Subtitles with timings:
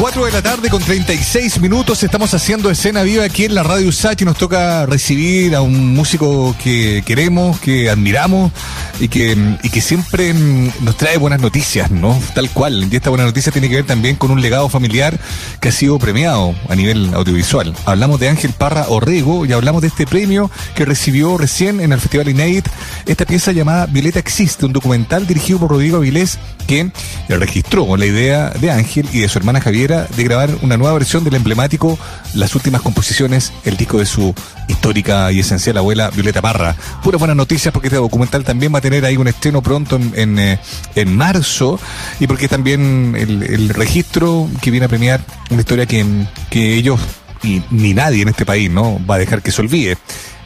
[0.00, 3.90] 4 de la tarde con 36 minutos estamos haciendo escena viva aquí en la radio
[3.92, 4.24] Sachi.
[4.24, 8.52] Nos toca recibir a un músico que queremos, que admiramos
[9.00, 12.18] y que, y que siempre mm, nos trae buenas noticias, ¿no?
[12.34, 12.88] Tal cual.
[12.90, 15.18] Y esta buena noticia tiene que ver también con un legado familiar
[15.60, 17.74] que ha sido premiado a nivel audiovisual.
[17.84, 22.00] Hablamos de Ángel Parra Orrego y hablamos de este premio que recibió recién en el
[22.00, 22.66] Festival Inédit
[23.06, 26.90] esta pieza llamada Violeta Existe, un documental dirigido por Rodrigo Avilés que
[27.28, 31.24] registró la idea de Ángel y de su hermana Javiera de grabar una nueva versión
[31.24, 31.98] del emblemático
[32.34, 34.34] Las últimas composiciones, el disco de su
[34.68, 36.74] histórica y esencial abuela Violeta Parra.
[37.02, 40.38] Puras buenas noticias porque este documental también va tener ahí un estreno pronto en, en,
[40.38, 40.58] eh,
[40.94, 41.80] en marzo
[42.20, 45.20] y porque también el, el, registro que viene a premiar
[45.50, 46.04] una historia que,
[46.50, 47.00] que ellos
[47.42, 49.96] y ni nadie en este país no va a dejar que se olvide.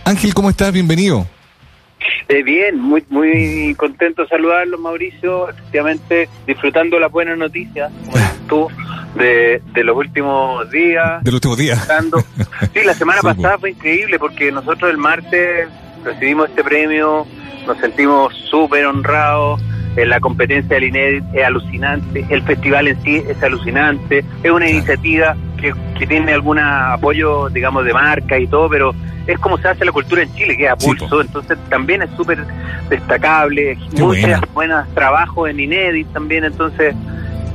[0.05, 0.73] Ángel, ¿cómo estás?
[0.73, 1.27] Bienvenido.
[2.29, 5.49] Eh, bien, muy muy contento de saludarlos, Mauricio.
[5.51, 8.69] Efectivamente, disfrutando la buena noticia, como tú,
[9.19, 11.25] de, de los últimos días.
[11.25, 11.89] De los últimos días.
[12.73, 15.69] Sí, la semana pasada fue increíble porque nosotros el martes
[16.05, 17.27] recibimos este premio,
[17.69, 19.61] nos sentimos súper honrados.
[19.97, 24.69] Eh, la competencia del INED es alucinante, el festival en sí es alucinante, es una
[24.69, 28.95] iniciativa que, que tiene algún apoyo, digamos, de marca y todo, pero
[29.27, 32.03] es como se hace la cultura en Chile, que es a pulso, sí, entonces también
[32.03, 32.45] es súper
[32.89, 36.95] destacable, Qué muchas buenas trabajos en Inédit también, entonces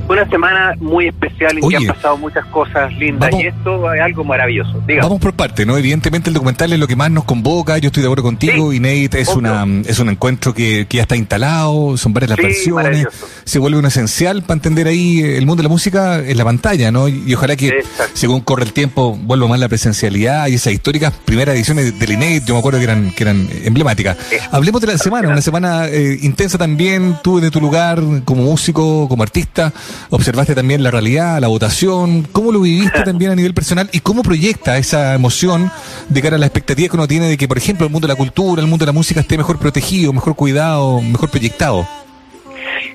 [0.08, 3.94] una semana muy especial en Oye, que han pasado muchas cosas lindas vamos, y esto
[3.94, 4.82] es algo maravilloso.
[4.86, 5.02] Dígame.
[5.02, 5.76] Vamos por parte, ¿no?
[5.78, 9.08] Evidentemente el documental es lo que más nos convoca, yo estoy de acuerdo contigo, sí,
[9.12, 13.06] es una es un encuentro que, que, ya está instalado, son varias las sí, versiones,
[13.44, 16.90] se vuelve un esencial para entender ahí el mundo de la música en la pantalla,
[16.90, 17.08] ¿no?
[17.08, 18.12] Y, y ojalá que Exacto.
[18.14, 22.44] según corre el tiempo vuelva más la presencialidad y esas históricas primeras ediciones del Inédit,
[22.44, 24.16] yo me acuerdo que eran que eran emblemáticas.
[24.28, 24.36] Sí.
[24.50, 29.08] Hablemos de la semana, una semana eh, intensa también, tú de tu lugar como músico,
[29.08, 29.72] como artista,
[30.10, 34.22] observaste también la realidad, la votación, cómo lo viviste también a nivel personal y cómo
[34.22, 35.70] proyecta esa emoción
[36.08, 38.12] de cara a la expectativa que uno tiene de que, por ejemplo, el mundo de
[38.12, 41.86] la cultura, el mundo de la música esté mejor protegido, mejor cuidado, mejor proyectado.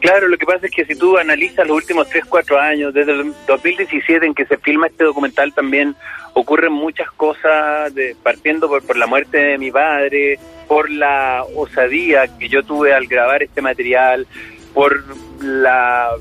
[0.02, 3.12] Claro, lo que pasa es que si tú analizas los últimos 3, 4 años, desde
[3.12, 5.96] el 2017 en que se filma este documental también
[6.34, 12.28] ocurren muchas cosas, de, partiendo por, por la muerte de mi padre, por la osadía
[12.38, 14.28] que yo tuve al grabar este material,
[14.74, 15.04] por
[15.42, 16.12] la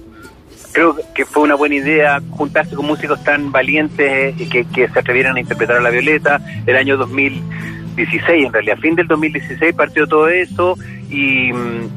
[0.73, 4.99] creo que fue una buena idea juntarse con músicos tan valientes y que, que, se
[4.99, 6.41] atrevieran a interpretar a la Violeta.
[6.67, 10.77] El año 2016, en realidad, fin del 2016 partió todo eso
[11.11, 11.51] y,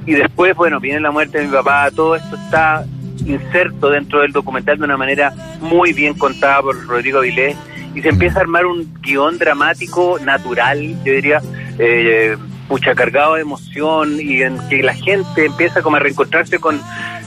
[0.06, 2.86] y después, bueno, viene la muerte de mi papá, todo esto está
[3.26, 7.56] inserto dentro del documental de una manera muy bien contada por Rodrigo Avilés
[7.94, 11.42] y se empieza a armar un guion dramático natural, yo diría,
[11.78, 12.38] eh,
[12.70, 16.80] mucha cargado de emoción y en que la gente empieza como a reencontrarse con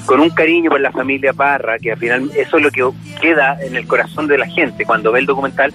[0.07, 2.89] con un cariño por la familia Parra, que al final eso es lo que
[3.21, 5.73] queda en el corazón de la gente cuando ve el documental,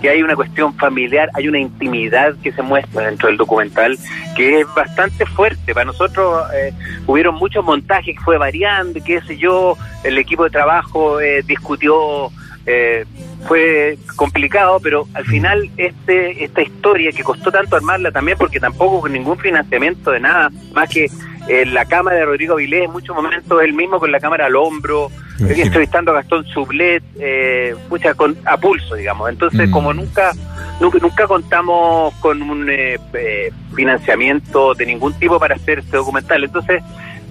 [0.00, 3.98] que hay una cuestión familiar, hay una intimidad que se muestra dentro del documental
[4.36, 5.74] que es bastante fuerte.
[5.74, 6.72] Para nosotros eh,
[7.06, 12.30] hubieron muchos montajes fue variando, qué sé yo, el equipo de trabajo eh, discutió
[12.66, 13.04] eh,
[13.46, 19.00] fue complicado, pero al final este esta historia que costó tanto armarla también porque tampoco
[19.00, 21.10] con ningún financiamiento de nada, más que
[21.48, 24.56] eh, la cámara de Rodrigo Vilés, en muchos momentos él mismo con la cámara al
[24.56, 25.10] hombro,
[25.40, 29.28] entrevistando a Gastón Sublet, eh, pucha, con, a pulso, digamos.
[29.28, 29.72] Entonces, mm.
[29.72, 30.32] como nunca,
[30.80, 36.44] nunca, nunca contamos con un eh, eh, financiamiento de ningún tipo para hacer este documental.
[36.44, 36.82] Entonces,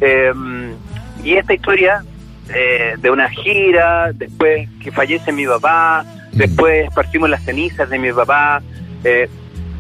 [0.02, 0.34] eh,
[1.24, 2.04] y esta historia
[2.54, 6.38] eh, de una gira, después que fallece mi papá, mm.
[6.38, 8.62] después partimos las cenizas de mi papá.
[9.04, 9.30] Eh,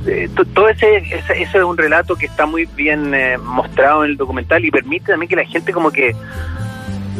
[0.08, 4.12] eh, todo ese, ese, ese, es un relato que está muy bien eh, mostrado en
[4.12, 6.16] el documental y permite también que la gente como que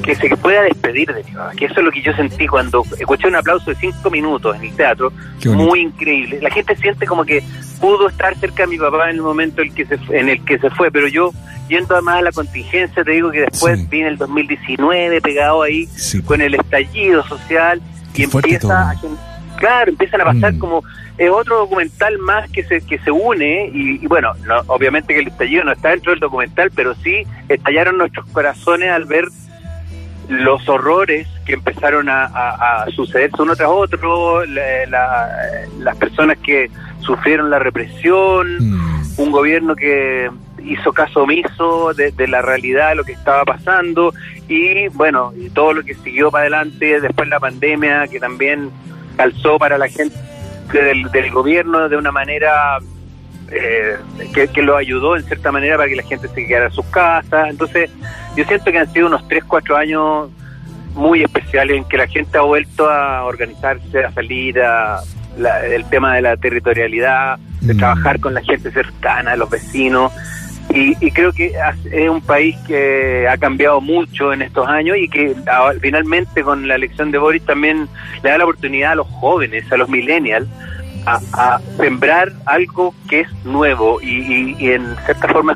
[0.02, 2.84] que se pueda despedir de mi papá, que eso es lo que yo sentí cuando
[2.98, 5.12] escuché un aplauso de cinco minutos en el teatro,
[5.46, 6.40] muy increíble.
[6.42, 7.44] La gente siente como que
[7.80, 10.44] pudo estar cerca de mi papá en el momento en el que se, en el
[10.44, 11.32] que se fue, pero yo
[11.68, 13.88] yendo además a la contingencia, te digo que después sí.
[13.90, 16.22] viene el 2019 pegado ahí sí.
[16.22, 17.82] con el estallido social
[18.14, 18.96] Qué y empieza a,
[19.58, 20.60] claro, empiezan a pasar mm.
[20.60, 20.84] como
[21.22, 25.20] es otro documental más que se que se une y, y bueno, no, obviamente que
[25.20, 29.26] el estallido no está dentro del documental, pero sí estallaron nuestros corazones al ver
[30.30, 35.30] los horrores que empezaron a, a, a sucederse uno tras otro, la, la,
[35.78, 36.72] las personas que
[37.02, 39.04] sufrieron la represión, mm.
[39.18, 40.28] un gobierno que
[40.64, 44.12] hizo caso omiso de, de, la realidad de lo que estaba pasando
[44.48, 48.72] y bueno, y todo lo que siguió para adelante después la pandemia que también
[49.18, 50.16] calzó para la gente
[50.80, 52.78] del, del gobierno de una manera
[53.52, 53.98] eh,
[54.34, 56.86] que, que, lo ayudó en cierta manera para que la gente se quedara en sus
[56.86, 57.50] casas.
[57.50, 57.90] Entonces,
[58.36, 60.30] yo siento que han sido unos 3, 4 años
[60.94, 65.02] muy especial en que la gente ha vuelto a organizarse, a salir, a
[65.64, 67.78] el tema de la territorialidad, de mm.
[67.78, 70.12] trabajar con la gente cercana, los vecinos.
[70.74, 71.54] Y, creo que
[71.92, 75.36] es un país que ha cambiado mucho en estos años y que
[75.82, 77.90] finalmente con la elección de Boris también
[78.24, 80.48] le da la oportunidad a los jóvenes, a los millennials,
[81.06, 85.56] a, sembrar algo que es nuevo y, en cierta forma,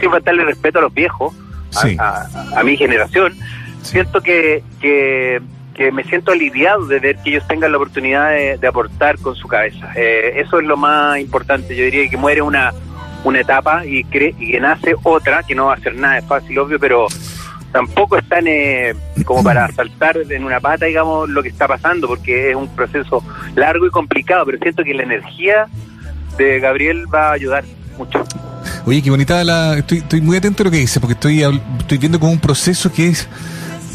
[0.00, 1.34] sin faltarle respeto a los viejos,
[1.98, 3.34] a, mi generación,
[3.82, 5.40] siento que, que,
[5.92, 9.92] me siento aliviado de ver que ellos tengan la oportunidad de, aportar con su cabeza.
[9.94, 11.76] Eh, eso es lo más importante.
[11.76, 12.72] Yo diría que muere una,
[13.24, 16.58] una etapa y, cree, y que nace otra, que no va a ser nada fácil,
[16.58, 17.06] obvio, pero
[17.72, 18.94] tampoco están eh,
[19.24, 23.22] como para saltar en una pata, digamos, lo que está pasando, porque es un proceso
[23.54, 25.66] largo y complicado, pero siento que la energía
[26.36, 27.64] de Gabriel va a ayudar
[27.96, 28.24] mucho.
[28.86, 29.76] Oye, qué bonita la...
[29.76, 31.42] Estoy, estoy muy atento a lo que dice, porque estoy,
[31.78, 33.28] estoy viendo como un proceso que es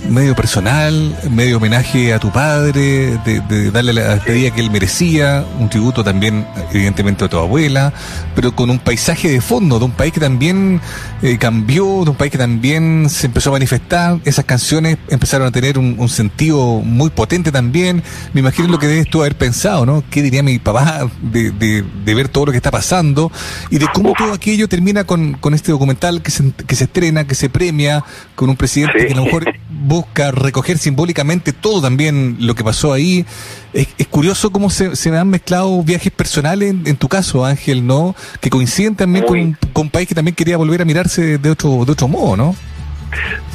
[0.09, 5.69] medio personal, medio homenaje a tu padre, de, darle la despedida que él merecía, un
[5.69, 7.93] tributo también, evidentemente, a tu abuela,
[8.35, 10.81] pero con un paisaje de fondo, de un país que también
[11.21, 14.19] eh, cambió, de un país que también se empezó a manifestar.
[14.25, 18.03] Esas canciones empezaron a tener un, sentido muy potente también.
[18.33, 20.03] Me imagino lo que debes tú haber pensado, ¿no?
[20.09, 23.31] ¿Qué diría mi papá de, de, ver todo lo que está pasando
[23.71, 27.49] y de cómo todo aquello termina con, con este documental que se estrena, que se
[27.49, 28.03] premia,
[28.35, 29.45] con un presidente que a lo mejor
[29.83, 33.25] busca recoger simbólicamente todo también lo que pasó ahí.
[33.73, 38.15] Es, curioso cómo se, se, han mezclado viajes personales, en, tu caso, Ángel, ¿no?
[38.39, 41.91] Que coinciden también con un, país que también quería volver a mirarse de otro, de
[41.91, 42.55] otro modo, ¿no?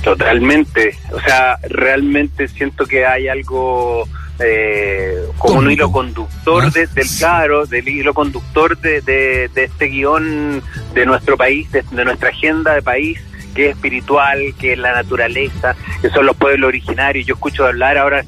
[0.02, 0.96] Totalmente.
[1.12, 4.06] O sea, realmente siento que hay algo
[4.40, 6.88] eh, como un hilo conductor del
[7.18, 10.62] claro, del hilo conductor de, de, este guion
[10.94, 13.18] de nuestro país, de, nuestra agenda de país,
[13.58, 17.26] que es espiritual, que es la naturaleza, que son los pueblos originarios.
[17.26, 18.24] Yo escucho hablar ahora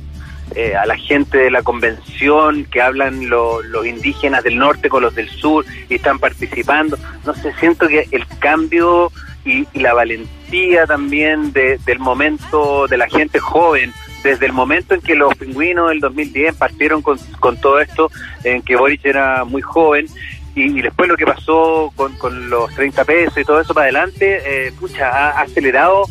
[0.56, 5.14] eh, a la gente de la convención, que hablan los indígenas del norte con los
[5.14, 6.98] del sur y están participando.
[7.24, 9.12] No sé, siento que el cambio
[9.44, 13.92] y, la valentía también del momento de la gente joven,
[14.24, 18.10] desde el momento en que los pingüinos del 2010 partieron con, con todo esto,
[18.42, 20.08] en que Boris era muy joven,
[20.54, 24.40] y, después lo que pasó con, con, los 30 pesos y todo eso para adelante,
[24.44, 26.04] eh, pucha, ha acelerado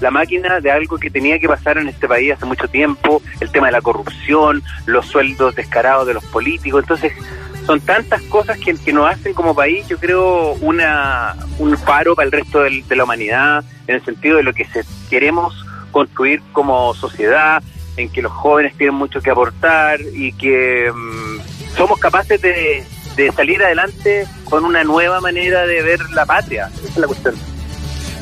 [0.00, 3.50] la máquina de algo que tenía que pasar en este país hace mucho tiempo, el
[3.50, 7.12] tema de la corrupción, los sueldos descarados de los políticos, entonces
[7.64, 12.26] son tantas cosas que, que nos hacen como país, yo creo, una, un paro para
[12.26, 16.92] el resto de la humanidad, en el sentido de lo que se, queremos construir como
[16.94, 17.62] sociedad,
[17.96, 22.84] en que los jóvenes tienen mucho que aportar y que mm, somos capaces de,
[23.16, 26.70] de salir adelante con una nueva manera de ver la patria.
[26.78, 27.34] Esa es la cuestión.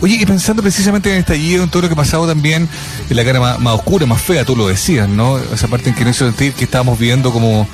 [0.00, 2.68] Oye, y pensando precisamente en el estallido, en todo lo que ha pasado también,
[3.08, 5.38] en la cara más, oscura, más fea, tú lo decías, ¿no?
[5.38, 7.68] Esa parte en que no hizo sentir que estábamos viendo como,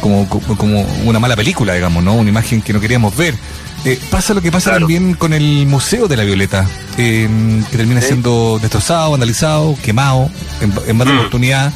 [0.00, 2.14] como, como una mala película, digamos, ¿no?
[2.14, 3.36] Una imagen que no queríamos ver.
[3.84, 6.66] Eh, pasa lo que pasa también con el Museo de la Violeta,
[6.96, 7.30] que
[7.70, 10.28] termina siendo destrozado, vandalizado, quemado,
[10.60, 11.18] en, en más de mm.
[11.18, 11.72] oportunidad.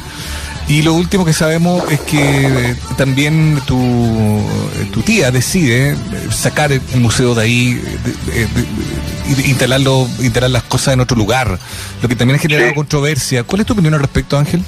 [0.67, 5.95] Y lo último que sabemos es que eh, también tu, eh, tu tía decide
[6.31, 11.59] sacar el museo de ahí, de, instalarlo, instalar las cosas en otro lugar,
[12.01, 13.43] lo que también ha generado controversia.
[13.43, 14.63] ¿Cuál es tu opinión al respecto, Ángel?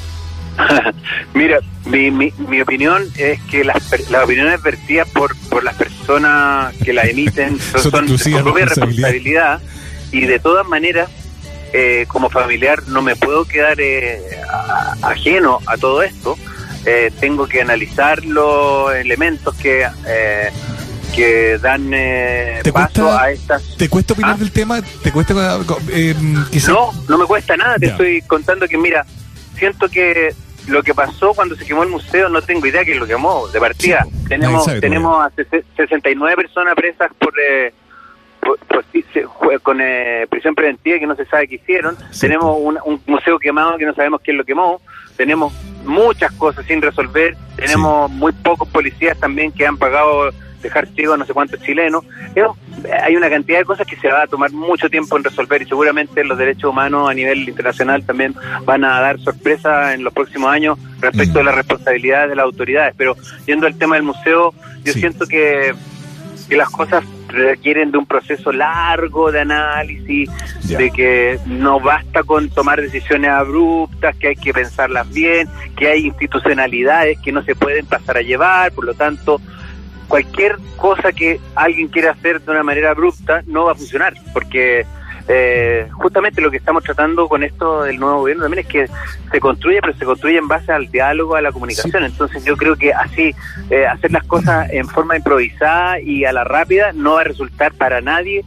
[1.33, 6.75] Mira, mi, mi, mi, opinión es que las, las opiniones vertidas por, por las personas
[6.75, 9.61] que la emiten son, son, su propia responsabilidad
[10.11, 11.09] y de todas maneras
[11.73, 14.21] eh, como familiar no me puedo quedar eh,
[15.01, 16.37] ajeno a todo esto.
[16.85, 19.85] Eh, tengo que analizar los elementos que
[21.15, 21.91] que dan
[22.71, 23.75] paso a estas.
[23.75, 24.37] ¿Te cuesta opinar ¿Ah?
[24.37, 24.81] del tema?
[25.01, 27.77] ¿Te cuesta No, no me cuesta nada.
[27.77, 29.05] Te estoy contando que mira,
[29.57, 30.35] siento que
[30.67, 33.59] lo que pasó cuando se quemó el museo no tengo idea que lo quemó de
[33.59, 34.05] partida.
[34.27, 35.31] tenemos tenemos a
[35.75, 37.33] 69 personas presas por
[39.63, 41.97] con eh, prisión preventiva que no se sabe qué hicieron.
[42.19, 44.81] Tenemos un, museo quemado que no sabemos quién lo quemó.
[45.15, 45.53] Tenemos
[45.85, 47.35] muchas cosas sin resolver.
[47.55, 52.03] Tenemos muy pocos policías también que han pagado dejar ciego a no sé cuántos chilenos.
[53.03, 55.65] hay una cantidad de cosas que se va a tomar mucho tiempo en resolver y
[55.65, 58.33] seguramente los derechos humanos a nivel internacional también
[58.65, 61.45] van a dar sorpresa en los próximos años respecto a mm.
[61.45, 62.95] las responsabilidades de las autoridades.
[62.97, 65.73] Pero yendo al tema del museo, yo siento que,
[66.47, 70.29] que las cosas requieren de un proceso largo de análisis,
[70.63, 76.05] de que no basta con tomar decisiones abruptas, que hay que pensarlas bien, que hay
[76.05, 79.41] institucionalidades que no se pueden pasar a llevar, por lo tanto,
[80.07, 84.85] cualquier cosa que alguien quiera hacer de una manera abrupta no va a funcionar, porque
[85.27, 88.87] eh, justamente lo que estamos tratando con esto del nuevo gobierno también es que
[89.31, 92.03] se construye, pero se construye en base al diálogo, a la comunicación.
[92.03, 93.35] Entonces yo creo que así,
[93.69, 97.73] eh, hacer las cosas en forma improvisada y a la rápida no va a resultar
[97.73, 98.45] para nadie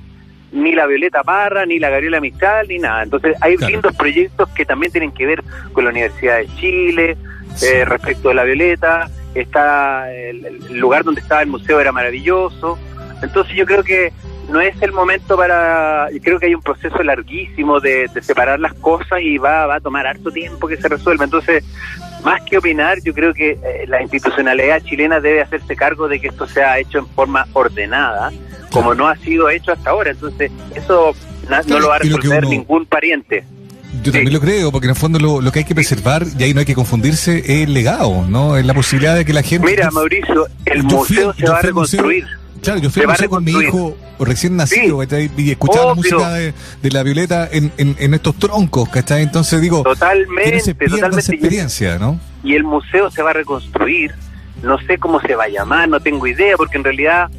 [0.52, 3.02] ni la Violeta Parra, ni la Gabriela Mistral, ni nada.
[3.02, 7.16] Entonces hay lindos proyectos que también tienen que ver con la Universidad de Chile,
[7.62, 12.78] eh, respecto de la Violeta, está el, lugar donde estaba el museo era maravilloso.
[13.22, 14.12] Entonces yo creo que
[14.50, 19.20] no es el momento para, creo que hay un proceso larguísimo de, separar las cosas
[19.22, 21.24] y va, va a tomar harto tiempo que se resuelva.
[21.24, 21.64] Entonces,
[22.24, 26.28] más que opinar, yo creo que eh, la institucionalidad chilena debe hacerse cargo de que
[26.28, 28.30] esto sea hecho en forma ordenada,
[28.70, 30.10] como no ha sido hecho hasta ahora.
[30.10, 31.14] Entonces, eso
[31.48, 33.44] no lo va a resolver ningún pariente.
[34.02, 36.54] Yo también lo creo, porque en el fondo lo, que hay que preservar, y ahí
[36.54, 38.56] no hay que confundirse, es el legado, ¿no?
[38.56, 39.66] Es la posibilidad de que la gente...
[39.66, 42.39] Mira, Mauricio, el museo se va a reconstruir.
[42.62, 45.02] Claro, yo fui a con mi hijo recién nacido,
[45.36, 46.52] Y escuchaba la música de,
[46.90, 49.22] la Violeta en, en, estos troncos, ¿cachai?
[49.22, 49.82] Entonces digo...
[49.82, 51.18] Totalmente, totalmente.
[51.18, 52.20] Esa experiencia, ¿no?
[52.42, 54.12] Y el museo se va a reconstruir,
[54.62, 57.30] no sé cómo se va a llamar, no tengo idea, porque en realidad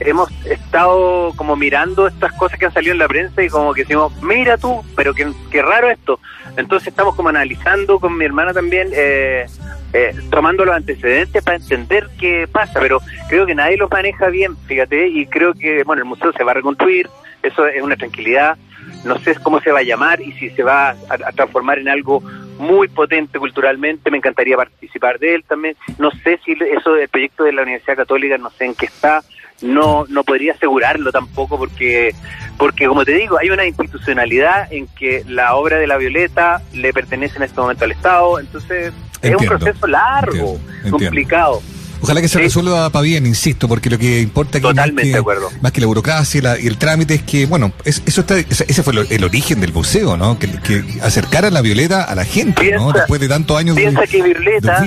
[0.00, 3.82] hemos estado como mirando estas cosas que han salido en la prensa y como que
[3.82, 6.18] decimos, mira tú, pero qué, qué raro esto.
[6.56, 9.46] Entonces estamos como analizando con mi hermana también, eh,
[9.92, 14.56] eh, tomando los antecedentes para entender qué pasa, pero creo que nadie los maneja bien,
[14.66, 17.08] fíjate, y creo que, bueno, el museo se va a reconstruir,
[17.42, 18.56] eso es una tranquilidad,
[19.04, 22.20] no sé cómo se va a llamar y si se va a, transformar en algo
[22.58, 27.44] muy potente culturalmente, me encantaría participar de él también, no sé si eso del proyecto
[27.44, 29.22] de la Universidad Católica, no sé en qué está,
[29.62, 32.14] no no podría asegurarlo tampoco porque
[32.56, 36.92] porque como te digo hay una institucionalidad en que la obra de la Violeta le
[36.92, 40.58] pertenece en este momento al Estado entonces es un proceso largo
[40.90, 41.62] complicado.
[42.02, 45.22] Ojalá que se resuelva para bien, insisto, porque lo que importa aquí más que,
[45.60, 49.24] más que, la burocracia y el trámite es que, bueno, eso está, ese fue el
[49.24, 50.38] origen del museo, ¿no?
[50.38, 52.92] Que, que acercara la Violeta a la gente, ¿no?
[52.92, 54.82] Después de tantos años piensa que Violeta,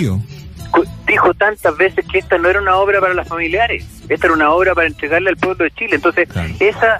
[1.13, 4.51] dijo tantas veces que esta no era una obra para las familiares, esta era una
[4.51, 5.95] obra para entregarle al pueblo de Chile.
[5.95, 6.27] Entonces,
[6.59, 6.99] esa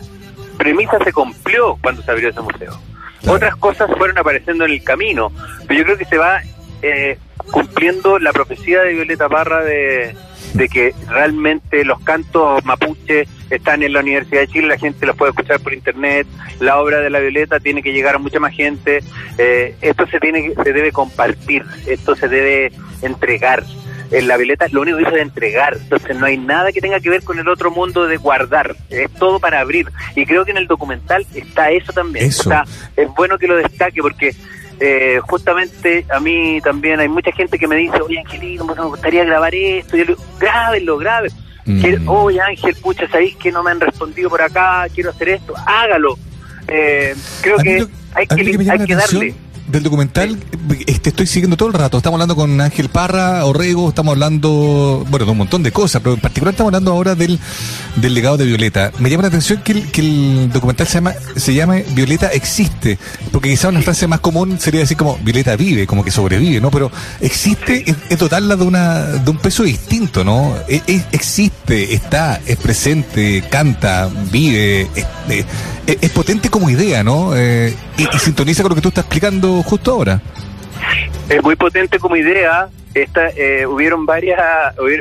[0.58, 2.80] premisa se cumplió cuando se abrió ese museo.
[3.28, 5.32] Otras cosas fueron apareciendo en el camino,
[5.68, 6.42] pero yo creo que se va
[6.82, 7.18] eh,
[7.52, 10.16] cumpliendo la profecía de Violeta Parra de,
[10.72, 15.32] que realmente los cantos mapuche están en la Universidad de Chile, la gente los puede
[15.32, 16.28] escuchar por internet,
[16.60, 19.00] la obra de la Violeta tiene que llegar a mucha más gente,
[19.40, 23.64] eh, esto se tiene se debe compartir, esto se debe entregar.
[24.14, 27.00] En la Violeta lo único que hizo es entregar, entonces no hay nada que tenga
[27.00, 29.88] que ver con el otro mundo de guardar, es todo para abrir.
[30.16, 32.28] Y creo que en el documental está eso también.
[32.28, 34.36] es bueno que lo destaque porque
[34.80, 39.24] eh, justamente a mí también hay mucha gente que me dice, oye Angelito, me gustaría
[39.24, 41.38] grabar esto, y yo le digo, grábenlo, grábenlo.
[41.66, 42.08] Mm.
[42.08, 46.18] Oye Ángel, pucha, sabéis que no me han respondido por acá, quiero hacer esto, hágalo.
[46.68, 49.36] Eh, creo que, hay que, hay que darle
[49.74, 50.38] del documental
[50.86, 51.98] este, estoy siguiendo todo el rato.
[51.98, 56.14] Estamos hablando con Ángel Parra, Orrego, estamos hablando, bueno, de un montón de cosas, pero
[56.14, 57.40] en particular estamos hablando ahora del,
[57.96, 58.92] del legado de Violeta.
[59.00, 63.00] Me llama la atención que el, documental se llama, se llama Violeta existe,
[63.32, 66.70] porque quizá una frase más común sería decir como Violeta vive, como que sobrevive, ¿no?
[66.70, 70.56] Pero existe es, total la de, una, de un peso distinto, ¿no?
[70.68, 75.46] E, e, existe, está, es presente, canta, vive, es,
[75.88, 77.36] es potente como idea, ¿no?
[77.36, 80.22] Eh, y, y sintoniza con lo que tú estás explicando justo ahora.
[81.30, 82.70] Es muy potente como idea.
[82.94, 84.40] Esta, eh, hubieron varias,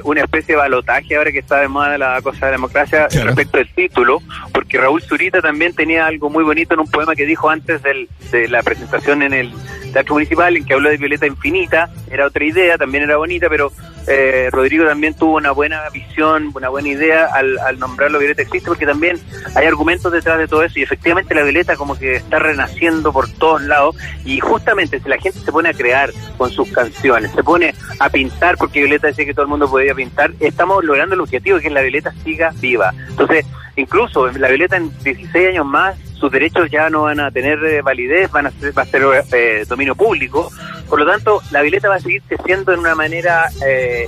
[0.04, 3.72] una especie de balotaje ahora que está de moda la cosa de democracia respecto del
[3.74, 4.22] título,
[4.52, 8.08] porque Raúl Zurita también tenía algo muy bonito en un poema que dijo antes del,
[8.30, 9.52] de la presentación en el
[9.92, 13.72] Teatro Municipal, en que habló de Violeta Infinita, era otra idea, también era bonita, pero
[14.08, 18.68] eh, Rodrigo también tuvo una buena visión, una buena idea al, al nombrarlo Violeta Existe,
[18.68, 19.20] porque también
[19.54, 23.30] hay argumentos detrás de todo eso y efectivamente la Violeta como que está renaciendo por
[23.30, 27.44] todos lados y justamente si la gente se pone a crear con sus canciones, se
[27.44, 31.20] pone a pintar, porque Violeta decía que todo el mundo podía pintar, estamos logrando el
[31.20, 32.92] objetivo de que la Violeta siga viva.
[33.08, 33.46] Entonces,
[33.76, 37.82] incluso la Violeta en 16 años más sus derechos ya no van a tener eh,
[37.82, 40.52] validez, van a ser, va a ser eh, dominio público.
[40.88, 44.06] Por lo tanto, la Violeta va a seguir creciendo en una manera eh,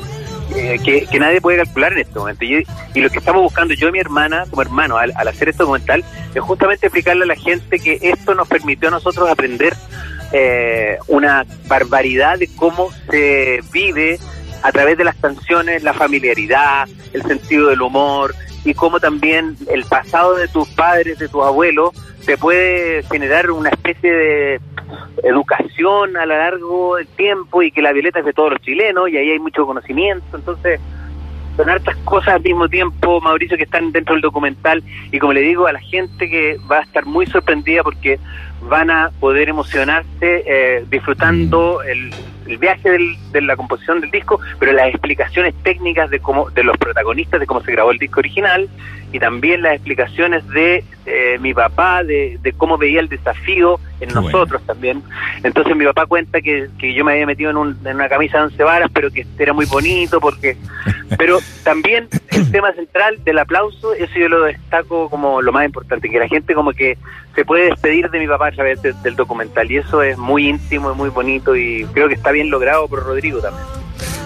[0.85, 2.45] que, nadie puede calcular en este momento.
[2.45, 2.64] Y,
[3.00, 6.40] lo que estamos buscando yo y mi hermana, como hermano, al, hacer este documental, es
[6.40, 9.75] justamente explicarle a la gente que esto nos permitió a nosotros aprender
[11.09, 14.19] una barbaridad de cómo se vive
[14.62, 19.85] a través de las canciones, la familiaridad, el sentido del humor, y cómo también el
[19.85, 21.91] pasado de tus padres, de tus abuelos,
[22.25, 24.61] te puede generar una especie de
[25.23, 29.11] educación a lo largo del tiempo y que la violeta es de todos los chilenos
[29.11, 30.37] y ahí hay mucho conocimiento.
[30.37, 30.81] Entonces,
[31.57, 34.83] son hartas cosas al mismo tiempo, Mauricio, que están dentro del documental.
[35.12, 38.19] Y como le digo a la gente que va a estar muy sorprendida porque
[38.68, 40.09] van a poder emocionarse
[40.47, 41.88] eh, disfrutando mm.
[41.88, 42.90] el, viaje
[43.33, 47.47] de la composición del disco, pero las explicaciones técnicas de cómo de los protagonistas de
[47.47, 48.68] cómo se grabó el disco original
[49.14, 54.61] y también las explicaciones de eh, mi papá, de, cómo veía el desafío en nosotros
[54.66, 55.02] también.
[55.44, 58.62] Entonces mi papá cuenta que, que yo me había metido en, una camisa de once
[58.62, 60.56] varas, pero que era muy bonito, porque
[61.16, 66.11] pero también el tema central del aplauso, eso yo lo destaco como lo más importante,
[66.11, 66.99] que la gente como que
[67.35, 70.93] se puede despedir de mi papá a través del documental, y eso es muy íntimo,
[70.93, 73.67] y muy bonito, y creo que está bien logrado por Rodrigo también.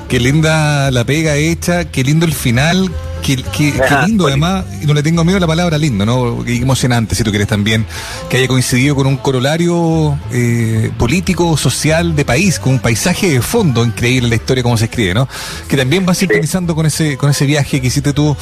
[0.09, 2.91] Qué linda la pega hecha, qué lindo el final,
[3.23, 3.75] Qué,
[4.07, 6.43] lindo, además, y no le tengo miedo a la palabra lindo, ¿no?
[6.45, 7.85] Qué emocionante, si tú quieres también,
[8.31, 13.43] que haya coincidido con un corolario eh, político, social de país, con un paisaje de
[13.43, 15.29] fondo increíble la historia, como se escribe, ¿no?
[15.69, 18.35] Que también va sintonizando con ese con ese viaje que hiciste tú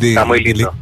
[0.00, 0.18] de,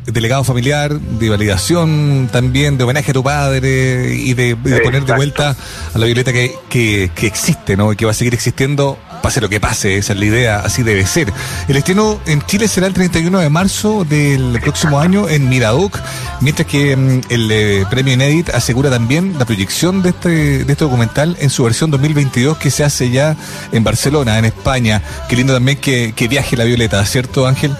[0.06, 5.54] delegado familiar, de validación también, de homenaje a tu padre y de, poner de vuelta
[5.92, 7.92] a la Violeta que, que, que existe, ¿no?
[7.92, 10.82] Y que va a seguir existiendo pase lo que pase, esa es la idea, así
[10.82, 11.32] debe ser.
[11.66, 15.98] El estreno en Chile será el 31 de marzo del próximo año en Miradoc,
[16.42, 20.84] mientras que mm, el eh, premio Inédit asegura también la proyección de este, de este
[20.84, 23.34] documental en su versión 2022 que se hace ya
[23.72, 25.00] en Barcelona, en España.
[25.26, 27.74] Qué lindo también que, que viaje la Violeta, ¿cierto Ángel?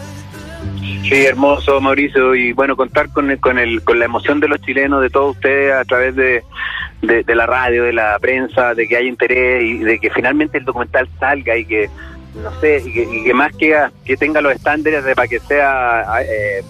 [1.09, 5.03] Sí, hermoso Mauricio, y bueno, contar con, con, el, con la emoción de los chilenos,
[5.03, 6.43] de todos ustedes a través de,
[7.03, 10.65] de, la radio, de la prensa, de que haya interés y de que finalmente el
[10.65, 11.91] documental salga y que,
[12.43, 16.63] no sé, y que, más que, que tenga los estándares de para que sea eh,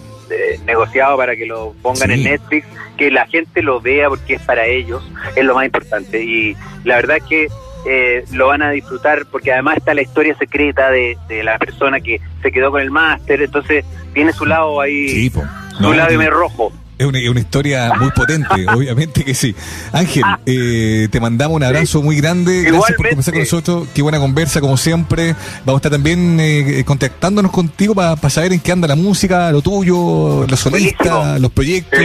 [0.65, 4.65] negociado para que lo pongan en Netflix, que la gente lo vea porque es para
[4.65, 6.21] ellos, es lo más importante.
[6.21, 7.47] Y la verdad es que
[7.87, 11.99] eh, lo van a disfrutar porque además está la historia secreta de, de la persona
[12.01, 13.85] que se quedó con el máster, entonces
[14.15, 16.71] tiene su lado ahí, su lado de rojo.
[16.97, 19.53] Es una, historia muy potente, obviamente que sí.
[19.91, 22.61] Ángel, eh, te mandamos un abrazo muy grande.
[22.61, 23.87] Gracias por conversar con nosotros.
[23.93, 25.35] Qué buena conversa, como siempre.
[25.65, 29.61] Vamos a estar también eh, contactándonos contigo para saber en qué anda la música, lo
[29.61, 31.99] tuyo, los solistas, los proyectos.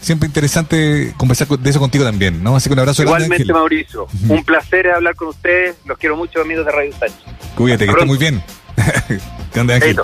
[0.00, 2.56] Siempre, interesante conversar de eso contigo también, ¿no?
[2.56, 4.08] Así que un abrazo Igualmente, Mauricio.
[4.28, 5.76] Un placer hablar con ustedes.
[5.86, 7.20] Los quiero mucho, amigos de Radio Sánchez.
[7.54, 8.42] Cuídate, que esté muy bien.
[9.54, 10.00] Grande Ángel.